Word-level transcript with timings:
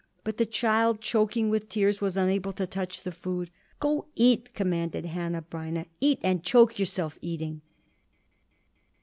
But 0.23 0.37
the 0.37 0.47
child, 0.47 0.99
choking 0.99 1.51
with 1.51 1.69
tears, 1.69 2.01
was 2.01 2.17
unable 2.17 2.53
to 2.53 2.65
touch 2.65 3.03
the 3.03 3.11
food. 3.11 3.51
"Go 3.77 4.07
eat!" 4.15 4.51
commanded 4.55 5.05
Hanneh 5.05 5.43
Breineh. 5.47 5.85
"Eat 5.99 6.19
and 6.23 6.43
choke 6.43 6.79
yourself 6.79 7.19
eating!" 7.21 7.61